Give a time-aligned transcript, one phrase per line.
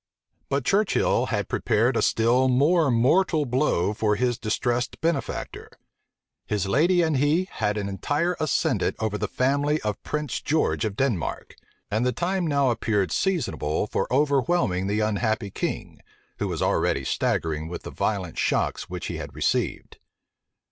[0.49, 5.69] But Churchill had prepared a still more mortal blow for his distressed benefactor.
[6.47, 10.95] His lady and he had an entire ascendant over the family of Prince George of
[10.95, 11.53] Denmark;
[11.91, 15.99] and the time now appeared seasonable for overwhelming the unhappy king,
[16.39, 19.97] who was already staggering with the violent shocks which he had received.